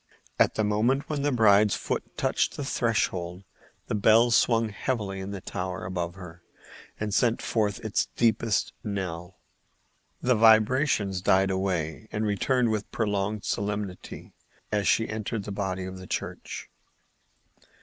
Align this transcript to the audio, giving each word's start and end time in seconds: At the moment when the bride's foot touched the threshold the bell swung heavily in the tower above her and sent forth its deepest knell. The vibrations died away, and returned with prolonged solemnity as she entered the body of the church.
At 0.39 0.55
the 0.55 0.63
moment 0.63 1.07
when 1.11 1.21
the 1.21 1.31
bride's 1.31 1.75
foot 1.75 2.17
touched 2.17 2.57
the 2.57 2.65
threshold 2.65 3.43
the 3.85 3.93
bell 3.93 4.31
swung 4.31 4.69
heavily 4.69 5.19
in 5.19 5.29
the 5.29 5.41
tower 5.41 5.85
above 5.85 6.15
her 6.15 6.41
and 6.99 7.13
sent 7.13 7.39
forth 7.39 7.79
its 7.85 8.07
deepest 8.15 8.73
knell. 8.83 9.37
The 10.19 10.33
vibrations 10.33 11.21
died 11.21 11.51
away, 11.51 12.07
and 12.11 12.25
returned 12.25 12.71
with 12.71 12.89
prolonged 12.91 13.43
solemnity 13.45 14.33
as 14.71 14.87
she 14.87 15.07
entered 15.07 15.43
the 15.43 15.51
body 15.51 15.85
of 15.85 15.99
the 15.99 16.07
church. 16.07 16.67